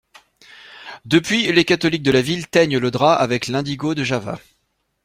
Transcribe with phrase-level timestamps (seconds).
[1.05, 4.39] Depuis, les catholiques de la ville teignent le drap avec l'indigo de Java.